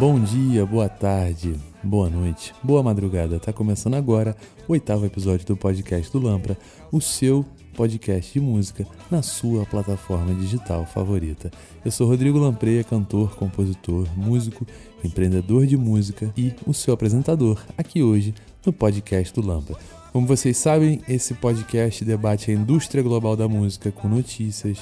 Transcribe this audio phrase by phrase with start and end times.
[0.00, 3.38] Bom dia, boa tarde, boa noite, boa madrugada.
[3.38, 4.34] Tá começando agora
[4.66, 6.56] o oitavo episódio do podcast do Lampra,
[6.90, 7.44] o seu
[7.76, 11.50] podcast de música na sua plataforma digital favorita.
[11.84, 14.66] Eu sou Rodrigo Lampreia, cantor, compositor, músico,
[15.04, 19.76] empreendedor de música e o seu apresentador aqui hoje no podcast do Lampra.
[20.14, 24.78] Como vocês sabem, esse podcast debate a indústria global da música com notícias,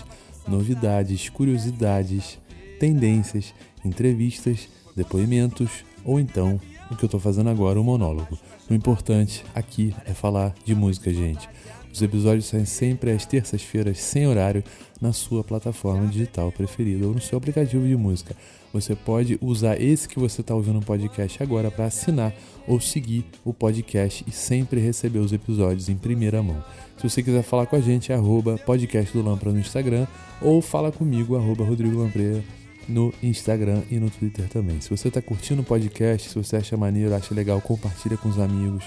[0.47, 2.39] novidades, curiosidades,
[2.79, 3.53] tendências,
[3.85, 6.61] entrevistas, depoimentos ou então
[6.91, 8.39] o que eu estou fazendo agora, um monólogo.
[8.71, 11.49] O importante aqui é falar de música, gente.
[11.93, 14.63] Os episódios saem sempre às terças-feiras, sem horário,
[15.01, 18.37] na sua plataforma digital preferida ou no seu aplicativo de música.
[18.73, 22.35] Você pode usar esse que você está ouvindo no podcast agora para assinar
[22.67, 26.63] ou seguir o podcast e sempre receber os episódios em primeira mão.
[26.99, 30.07] Se você quiser falar com a gente, é arroba podcast do Lampra no Instagram
[30.43, 32.45] ou fala comigo, arroba Rodrigo Lampreia
[32.89, 34.81] no Instagram e no Twitter também.
[34.81, 38.39] Se você está curtindo o podcast, se você acha maneiro, acha legal, compartilha com os
[38.39, 38.85] amigos,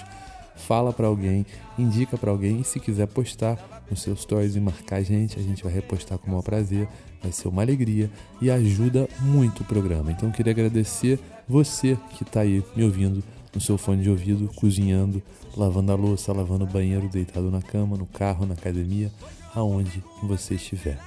[0.56, 1.46] fala para alguém,
[1.78, 5.42] indica para alguém e se quiser postar nos seus stories e marcar a gente, a
[5.42, 6.88] gente vai repostar com o maior prazer,
[7.22, 10.10] vai ser uma alegria e ajuda muito o programa.
[10.10, 13.22] Então eu queria agradecer você que está aí me ouvindo
[13.54, 15.22] no seu fone de ouvido, cozinhando,
[15.56, 19.12] lavando a louça, lavando o banheiro, deitado na cama, no carro, na academia,
[19.54, 20.98] aonde você estiver.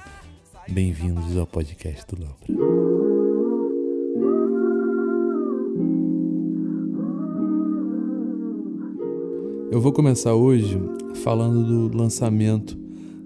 [0.68, 2.85] Bem-vindos ao podcast do Lampra.
[9.76, 10.80] Eu vou começar hoje
[11.22, 12.74] falando do lançamento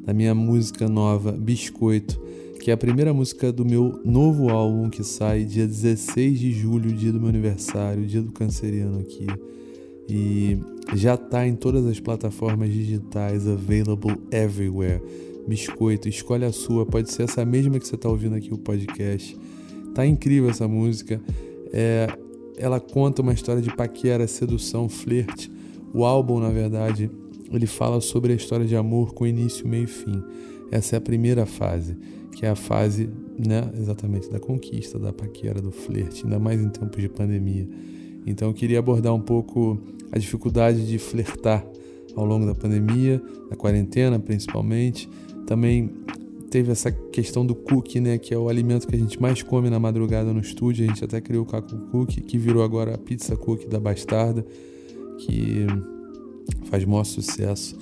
[0.04, 2.20] da minha música nova Biscoito,
[2.60, 6.92] que é a primeira música do meu novo álbum que sai dia 16 de julho,
[6.92, 9.28] dia do meu aniversário, dia do canceriano aqui.
[10.08, 10.58] E
[10.96, 15.00] já está em todas as plataformas digitais, available everywhere.
[15.46, 19.38] Biscoito, escolhe a sua, pode ser essa mesma que você está ouvindo aqui o podcast.
[19.94, 21.22] Tá incrível essa música.
[21.72, 22.08] É,
[22.58, 25.59] ela conta uma história de paquera, sedução, flerte
[25.92, 27.10] o álbum, na verdade,
[27.52, 30.22] ele fala sobre a história de amor com início, meio e fim.
[30.70, 31.96] Essa é a primeira fase,
[32.32, 36.68] que é a fase, né, exatamente da conquista, da paquera, do flerte, ainda mais em
[36.68, 37.68] tempos de pandemia.
[38.24, 39.78] Então eu queria abordar um pouco
[40.12, 41.66] a dificuldade de flertar
[42.14, 45.08] ao longo da pandemia, da quarentena principalmente.
[45.46, 45.90] Também
[46.50, 49.68] teve essa questão do cookie, né, que é o alimento que a gente mais come
[49.70, 50.84] na madrugada no estúdio.
[50.84, 54.46] A gente até criou o Caco Cookie, que virou agora a pizza cookie da Bastarda
[55.20, 55.66] que
[56.66, 57.76] faz maior sucesso.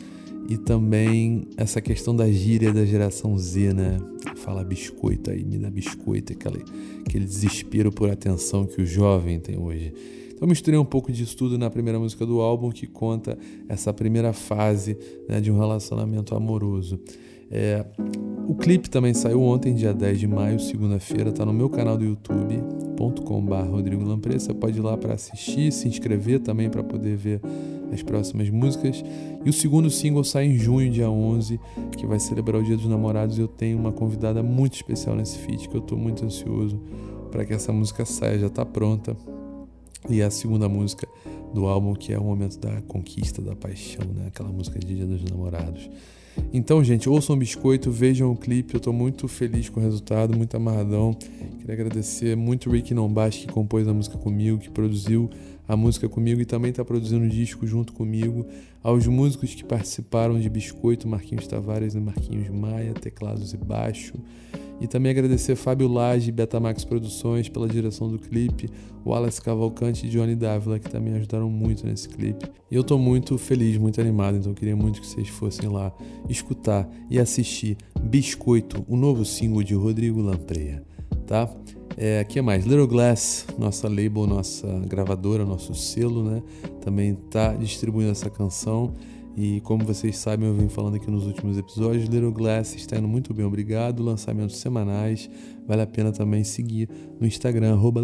[0.49, 3.99] E também essa questão da gíria da geração Z, né?
[4.37, 6.65] Fala biscoito aí, dá biscoito, aquele,
[7.07, 9.93] aquele desespero por atenção que o jovem tem hoje.
[10.35, 13.37] Então misturei um pouco disso tudo na primeira música do álbum que conta
[13.69, 14.97] essa primeira fase
[15.29, 16.99] né, de um relacionamento amoroso.
[17.51, 17.85] É,
[18.47, 22.05] o clipe também saiu ontem, dia 10 de maio, segunda-feira, está no meu canal do
[22.05, 24.39] youtube.com.br Rodrigo Lamprey.
[24.39, 27.41] Você pode ir lá para assistir, se inscrever também para poder ver
[27.93, 29.03] as próximas músicas.
[29.45, 31.59] E o segundo single sai em junho, dia 11,
[31.97, 33.39] que vai celebrar o Dia dos Namorados.
[33.39, 36.81] Eu tenho uma convidada muito especial nesse feat, que eu estou muito ansioso
[37.31, 39.17] para que essa música saia, já está pronta.
[40.09, 41.07] E é a segunda música
[41.53, 44.27] do álbum, que é o momento da conquista, da paixão, né?
[44.29, 45.89] aquela música de Dia dos Namorados.
[46.53, 48.75] Então, gente, ouçam o biscoito, vejam o clipe.
[48.75, 51.15] Eu tô muito feliz com o resultado, muito amarradão.
[51.59, 55.29] Queria agradecer muito o Rick Nombash, que compôs a música comigo, que produziu
[55.69, 58.47] a música comigo e também está produzindo o disco junto comigo.
[58.83, 64.15] Aos músicos que participaram de Biscoito, Marquinhos Tavares e Marquinhos Maia, teclados e baixo.
[64.81, 68.71] E também agradecer Fábio Lage Betamax Produções pela direção do clipe,
[69.13, 72.47] Alex Cavalcante e Johnny Dávila, que também ajudaram muito nesse clipe.
[72.71, 75.93] E eu estou muito feliz, muito animado, então queria muito que vocês fossem lá
[76.29, 80.83] escutar e assistir Biscoito, o novo single de Rodrigo Lampreia,
[81.27, 81.49] tá?
[81.97, 82.65] É, que mais?
[82.65, 86.43] Little Glass, nossa label, nossa gravadora, nosso selo, né?
[86.81, 88.95] Também está distribuindo essa canção.
[89.41, 93.07] E como vocês sabem, eu venho falando aqui nos últimos episódios, Little Glass está indo
[93.07, 94.03] muito bem, obrigado.
[94.03, 95.31] Lançamentos semanais,
[95.65, 96.89] vale a pena também seguir
[97.21, 98.01] no Instagram, arroba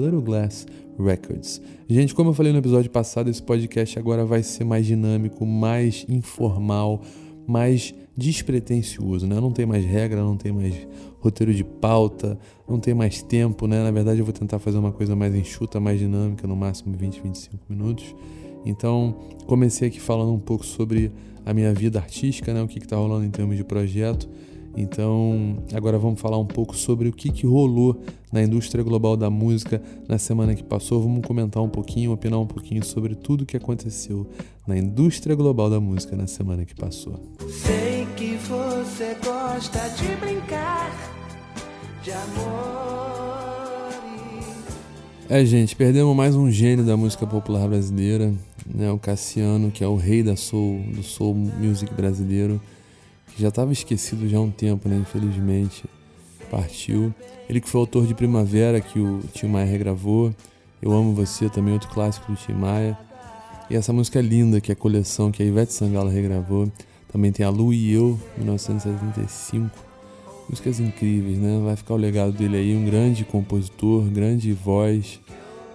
[0.96, 1.60] Records.
[1.88, 6.06] Gente, como eu falei no episódio passado, esse podcast agora vai ser mais dinâmico, mais
[6.08, 7.02] informal,
[7.48, 9.40] mais despretensioso, né?
[9.40, 10.86] Não tem mais regra, não tem mais
[11.18, 12.38] roteiro de pauta,
[12.68, 13.82] não tem mais tempo, né?
[13.82, 17.20] Na verdade, eu vou tentar fazer uma coisa mais enxuta, mais dinâmica, no máximo 20,
[17.22, 18.14] 25 minutos.
[18.64, 19.16] Então,
[19.46, 21.12] comecei aqui falando um pouco sobre
[21.44, 24.28] a minha vida artística, né, o que está rolando em termos de projeto.
[24.76, 28.02] Então, agora vamos falar um pouco sobre o que, que rolou
[28.32, 31.00] na indústria global da música na semana que passou.
[31.00, 34.26] Vamos comentar um pouquinho, opinar um pouquinho sobre tudo o que aconteceu
[34.66, 37.20] na indústria global da música na semana que passou.
[37.48, 40.90] Sei que você gosta de brincar,
[42.02, 43.14] de amor
[45.28, 48.34] É, gente, perdemos mais um gênio da música popular brasileira,
[48.66, 48.90] né?
[48.90, 52.60] O Cassiano, que é o rei da soul, do soul music brasileiro,
[53.34, 54.96] que já estava esquecido já há um tempo, né?
[54.96, 55.84] Infelizmente,
[56.50, 57.12] partiu.
[57.48, 60.34] Ele que foi autor de Primavera, que o Tim Maia regravou.
[60.80, 62.96] Eu Amo Você, também outro clássico do Tim Maia.
[63.68, 66.70] E essa música linda, que é a coleção que a Ivete Sangalo regravou.
[67.10, 69.70] Também tem a Lu e Eu, 1975.
[70.48, 71.60] Músicas incríveis, né?
[71.64, 75.20] Vai ficar o legado dele aí, um grande compositor, grande voz.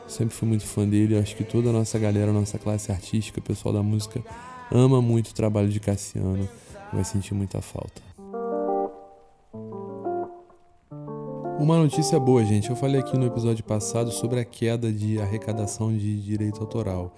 [0.09, 1.17] Sempre fui muito fã dele.
[1.17, 4.21] Acho que toda a nossa galera, a nossa classe artística, o pessoal da música,
[4.71, 6.49] ama muito o trabalho de Cassiano.
[6.91, 8.01] Vai sentir muita falta.
[11.59, 12.71] Uma notícia boa, gente.
[12.71, 17.15] Eu falei aqui no episódio passado sobre a queda de arrecadação de direito autoral.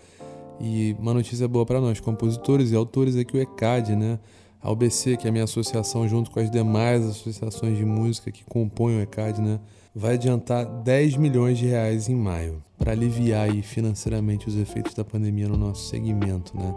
[0.59, 4.19] E uma notícia boa para nós, compositores e autores, é que o ECAD, né,
[4.61, 8.43] a UBC, que é a minha associação, junto com as demais associações de música que
[8.43, 9.59] compõem o ECAD, né,
[9.95, 15.05] vai adiantar 10 milhões de reais em maio para aliviar aí financeiramente os efeitos da
[15.05, 16.75] pandemia no nosso segmento, né?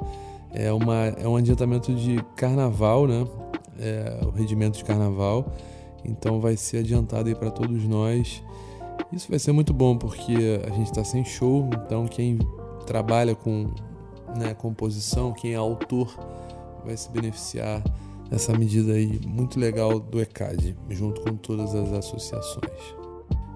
[0.52, 3.26] É, uma, é um adiantamento de carnaval, né?
[3.78, 5.50] É, o rendimento de carnaval.
[6.04, 8.42] Então vai ser adiantado aí para todos nós.
[9.10, 12.38] Isso vai ser muito bom porque a gente está sem show, então quem
[12.86, 13.70] trabalha com
[14.36, 16.14] né, composição, quem é autor,
[16.84, 17.82] vai se beneficiar
[18.28, 23.03] dessa medida aí muito legal do ECAD, junto com todas as associações.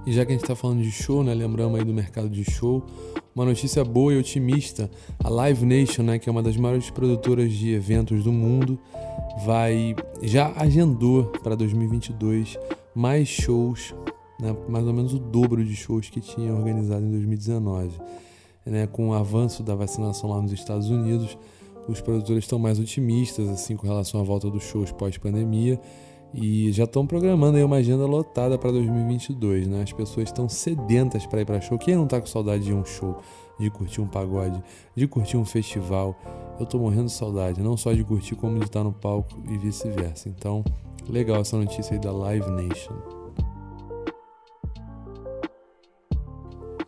[0.08, 2.42] E já que a gente está falando de show, né, lembramos aí do mercado de
[2.42, 2.82] show,
[3.34, 4.90] uma notícia boa e otimista,
[5.22, 8.78] a Live Nation, né, que é uma das maiores produtoras de eventos do mundo,
[9.44, 12.58] vai já agendou para 2022
[12.94, 13.94] mais shows,
[14.40, 17.90] né, mais ou menos o dobro de shows que tinha organizado em 2019
[18.64, 21.36] né, com o avanço da vacinação lá nos Estados Unidos,
[21.86, 25.78] os produtores estão mais otimistas assim com relação à volta dos shows pós-pandemia
[26.32, 29.82] e já estão programando aí uma agenda lotada para 2022, né?
[29.82, 31.78] As pessoas estão sedentas para ir para show.
[31.78, 33.16] Quem não está com saudade de um show,
[33.58, 34.62] de curtir um pagode,
[34.94, 36.14] de curtir um festival?
[36.58, 39.56] Eu estou morrendo de saudade, não só de curtir como de estar no palco e
[39.56, 40.28] vice-versa.
[40.28, 40.62] Então,
[41.08, 42.94] legal essa notícia aí da Live Nation.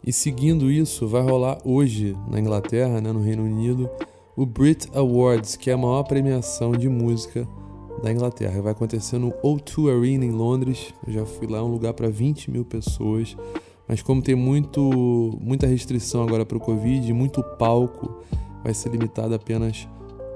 [0.06, 3.88] E seguindo isso, vai rolar hoje na Inglaterra, né, no Reino Unido,
[4.36, 7.46] o Brit Awards, que é a maior premiação de música
[8.02, 8.60] da Inglaterra.
[8.62, 10.94] Vai acontecer no O2 Arena em Londres.
[11.06, 13.36] Eu já fui lá, é um lugar para 20 mil pessoas.
[13.88, 18.22] Mas como tem muito, muita restrição agora para o Covid, muito palco,
[18.62, 19.88] vai ser limitado a apenas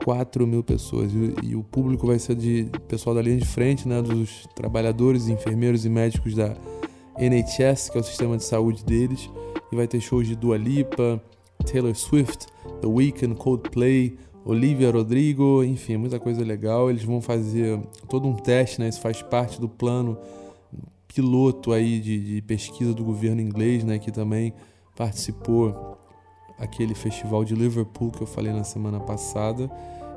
[0.05, 1.13] 4 mil pessoas.
[1.13, 5.29] E, e, o público vai ser de pessoal da linha de frente, né, dos trabalhadores,
[5.29, 6.57] enfermeiros e médicos da
[7.17, 9.31] NHS, que é o sistema de saúde deles
[9.75, 11.21] e vai ter shows de Dua Lipa,
[11.67, 12.47] Taylor Swift,
[12.81, 16.91] The Weeknd, Coldplay, Olivia Rodrigo, enfim, muita coisa legal.
[16.91, 18.89] Eles vão fazer todo um teste, né?
[18.89, 20.19] Isso faz parte do plano
[21.09, 23.99] piloto aí de, de pesquisa do governo inglês, né?
[23.99, 24.53] Que também
[24.97, 25.97] participou
[26.59, 29.71] aquele festival de Liverpool que eu falei na semana passada.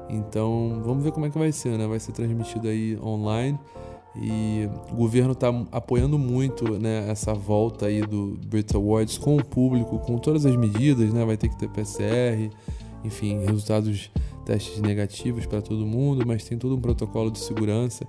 [0.10, 1.88] Então, vamos ver como é que vai ser, né?
[1.88, 3.58] Vai ser transmitido aí online.
[4.20, 9.46] E o governo está apoiando muito né, essa volta aí do Brit Awards com o
[9.46, 11.24] público, com todas as medidas, né?
[11.24, 12.50] Vai ter que ter PCR,
[13.04, 14.12] enfim, resultados
[14.46, 18.08] testes negativos para todo mundo, mas tem todo um protocolo de segurança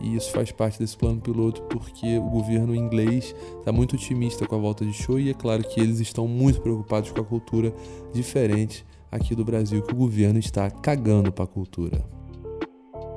[0.00, 4.54] e isso faz parte desse plano piloto porque o governo inglês está muito otimista com
[4.54, 7.72] a volta de show e é claro que eles estão muito preocupados com a cultura
[8.12, 12.04] diferente aqui do Brasil, que o governo está cagando para a cultura.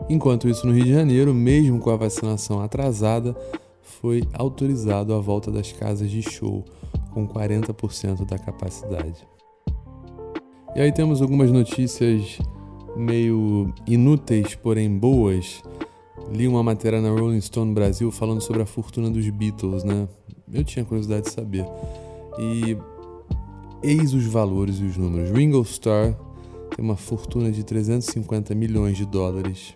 [0.10, 3.36] Enquanto isso, no Rio de Janeiro, mesmo com a vacinação atrasada,
[3.82, 6.66] foi autorizado a volta das casas de show
[7.12, 9.28] com 40% da capacidade.
[10.74, 12.40] E aí temos algumas notícias
[12.96, 15.62] meio inúteis, porém boas.
[16.32, 20.08] Li uma matéria na Rolling Stone Brasil falando sobre a fortuna dos Beatles, né?
[20.52, 21.66] Eu tinha curiosidade de saber.
[22.40, 22.78] E
[23.84, 25.32] eis os valores e os números.
[25.32, 26.16] Ringo Starr
[26.74, 29.76] tem uma fortuna de 350 milhões de dólares.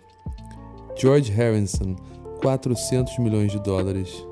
[0.96, 1.94] George Harrison,
[2.40, 4.26] 400 milhões de dólares.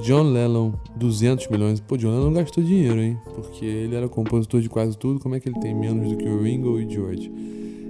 [0.00, 1.80] John Lennon, 200 milhões.
[1.80, 3.18] Pô, John Lennon gastou dinheiro, hein?
[3.34, 5.18] Porque ele era compositor de quase tudo.
[5.20, 7.30] Como é que ele tem menos do que o Ringo e George?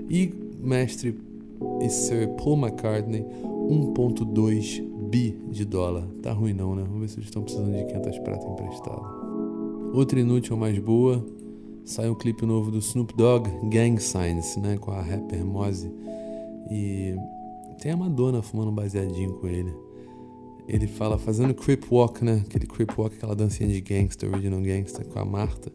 [0.09, 1.19] E mestre
[1.89, 6.07] Sir Paul McCartney, 1.2 bi de dólar.
[6.23, 6.83] Tá ruim não, né?
[6.83, 9.03] Vamos ver se eles estão precisando de 500 prata emprestado.
[9.93, 11.25] Outra inútil mais boa,
[11.85, 14.77] sai um clipe novo do Snoop Dogg, Gang Signs, né?
[14.79, 15.91] Com a rapper Mozzie.
[16.71, 17.15] E
[17.81, 19.88] tem a Madonna fumando baseadinho com ele.
[20.69, 22.43] Ele fala fazendo creep walk, né?
[22.47, 25.73] Aquele creep walk, aquela dancinha de gangster, original gangster com a Marta,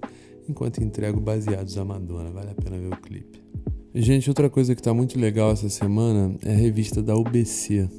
[0.47, 2.29] enquanto entrega o baseados à Madonna.
[2.29, 3.41] Vale a pena ver o clipe.
[3.95, 7.89] Gente, outra coisa que tá muito legal essa semana é a revista da UBC.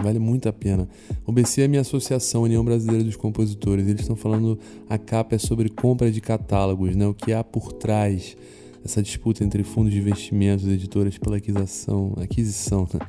[0.00, 0.88] Vale muito a pena.
[1.26, 3.86] O BC é minha associação, União Brasileira dos Compositores.
[3.86, 7.06] Eles estão falando, a capa é sobre compra de catálogos, né?
[7.06, 8.36] O que há por trás
[8.84, 13.00] essa disputa entre fundos de investimentos editoras pela aquisição, aquisição né?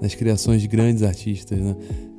[0.00, 1.76] Das criações de grandes artistas, né?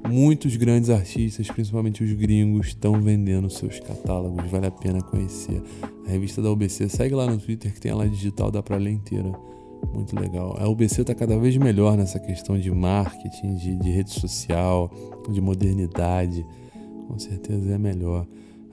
[0.07, 4.50] Muitos grandes artistas, principalmente os gringos, estão vendendo seus catálogos.
[4.50, 5.62] Vale a pena conhecer.
[6.05, 8.91] A revista da UBC, segue lá no Twitter que tem ela digital, dá para ler
[8.91, 9.31] inteira.
[9.93, 10.55] Muito legal.
[10.60, 14.91] A UBC está cada vez melhor nessa questão de marketing, de, de rede social,
[15.29, 16.46] de modernidade.
[17.07, 18.25] Com certeza é melhor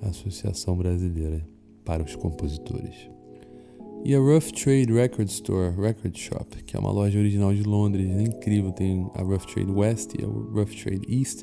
[0.03, 1.47] a Associação Brasileira
[1.85, 3.09] para os Compositores.
[4.05, 8.07] E a Rough Trade Record Store, Record Shop, que é uma loja original de Londres,
[8.11, 11.43] é incrível, tem a Rough Trade West e a Rough Trade East.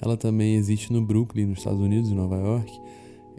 [0.00, 2.72] Ela também existe no Brooklyn, nos Estados Unidos, em Nova York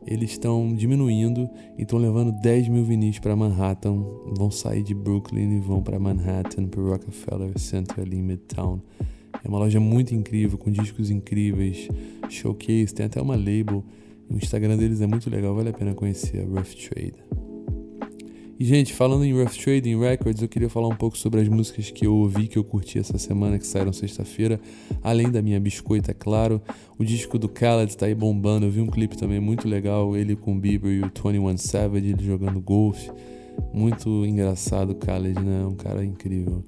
[0.06, 4.04] eles estão diminuindo e estão levando 10 mil vinis para Manhattan.
[4.36, 8.82] Vão sair de Brooklyn e vão para Manhattan, para Rockefeller Center ali em Midtown.
[9.44, 11.88] É uma loja muito incrível, com discos incríveis,
[12.30, 13.84] showcase, tem até uma label.
[14.30, 17.39] O Instagram deles é muito legal, vale a pena conhecer a Rough Trade.
[18.60, 21.90] E, gente, falando em Rough Trading Records, eu queria falar um pouco sobre as músicas
[21.92, 24.60] que eu ouvi, que eu curti essa semana, que saíram sexta-feira.
[25.02, 26.62] Além da minha biscoita, é claro.
[26.98, 28.66] O disco do Khaled tá aí bombando.
[28.66, 32.10] Eu vi um clipe também muito legal, ele com o Bieber e o 21 Savage,
[32.10, 33.10] ele jogando golfe.
[33.74, 35.66] Muito engraçado o Khaled, né?
[35.66, 36.62] Um cara incrível.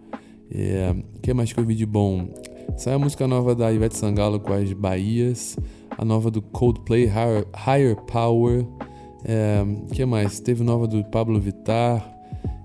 [0.50, 2.30] É, o que mais que eu vi de bom?
[2.78, 5.58] Saiu a música nova da Ivete Sangalo com as Bahias.
[5.98, 8.66] A nova do Coldplay, Higher, Higher Power.
[9.24, 9.63] É,
[9.94, 10.40] que mais?
[10.40, 12.18] Teve nova do Pablo Vittar,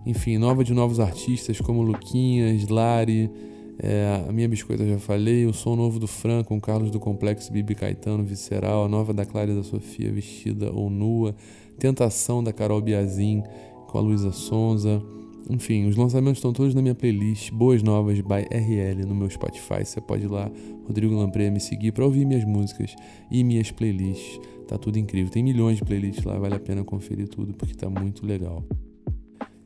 [0.05, 3.31] enfim, nova de novos artistas como Luquinhas, Lari,
[3.79, 7.53] é, a minha biscoita já falei, o som novo do Fran com Carlos do Complexo,
[7.53, 11.35] Bibi Caetano, Visceral, a nova da Clara da Sofia, vestida ou nua,
[11.79, 13.43] Tentação da Carol Biazin
[13.87, 15.03] com a Luísa Sonza.
[15.49, 19.85] Enfim, os lançamentos estão todos na minha playlist Boas Novas by RL no meu Spotify.
[19.85, 20.51] Você pode ir lá,
[20.85, 22.97] Rodrigo Lampreia, me seguir para ouvir minhas músicas
[23.31, 24.41] e minhas playlists.
[24.67, 25.31] Tá tudo incrível.
[25.31, 28.65] Tem milhões de playlists lá, vale a pena conferir tudo porque tá muito legal.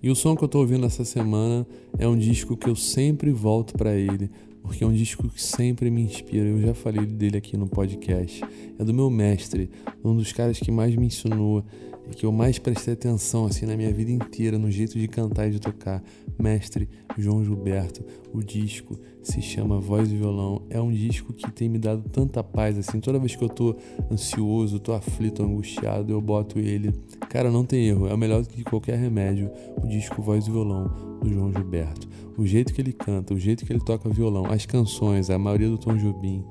[0.02, 1.66] E o som que eu tô ouvindo essa semana
[1.98, 4.30] é um disco que eu sempre volto para ele,
[4.62, 6.46] porque é um disco que sempre me inspira.
[6.46, 8.42] Eu já falei dele aqui no podcast.
[8.78, 9.70] É do meu mestre,
[10.04, 11.64] um dos caras que mais me ensinou
[12.10, 15.48] e que eu mais prestei atenção assim na minha vida inteira no jeito de cantar
[15.48, 16.02] e de tocar.
[16.38, 18.04] Mestre João Gilberto.
[18.32, 20.62] O disco se chama Voz e Violão.
[20.70, 23.00] É um disco que tem me dado tanta paz assim.
[23.00, 23.76] Toda vez que eu tô
[24.10, 26.92] ansioso, tô aflito, angustiado, eu boto ele.
[27.28, 28.06] Cara, não tem erro.
[28.08, 29.50] É o melhor que qualquer remédio.
[29.82, 32.08] O disco Voz e Violão do João Gilberto.
[32.36, 35.68] O jeito que ele canta, o jeito que ele toca violão, as canções, a maioria
[35.68, 36.42] do Tom Jobim.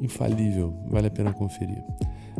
[0.00, 0.72] Infalível.
[0.88, 1.82] Vale a pena conferir.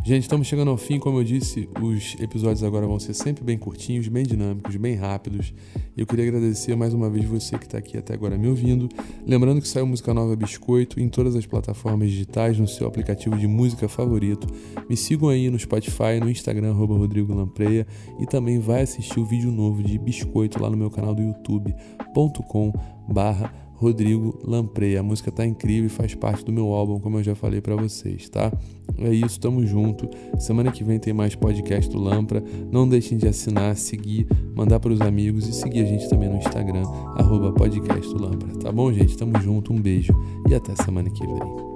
[0.04, 0.98] Gente, estamos chegando ao fim.
[0.98, 5.52] Como eu disse, os episódios agora vão ser sempre bem curtinhos, bem dinâmicos, bem rápidos.
[5.96, 8.88] Eu queria agradecer mais uma vez você que está aqui até agora me ouvindo.
[9.26, 13.46] Lembrando que saiu música nova Biscoito em todas as plataformas digitais, no seu aplicativo de
[13.46, 14.46] música favorito.
[14.88, 17.86] Me sigam aí no Spotify, no Instagram, Rodrigo Lampreia.
[18.18, 22.72] E também vai assistir o vídeo novo de Biscoito lá no meu canal do youtube.com
[23.08, 24.96] barra Rodrigo Lamprey.
[24.96, 27.76] A música tá incrível e faz parte do meu álbum, como eu já falei para
[27.76, 28.52] vocês, tá?
[28.98, 30.08] É isso, tamo junto.
[30.38, 32.42] Semana que vem tem mais podcast do Lampra.
[32.70, 36.38] Não deixem de assinar, seguir, mandar para os amigos e seguir a gente também no
[36.38, 36.82] Instagram,
[37.16, 38.48] arroba podcast do Lampra.
[38.58, 39.16] Tá bom, gente?
[39.16, 40.12] Tamo junto, um beijo
[40.48, 41.67] e até semana que vem.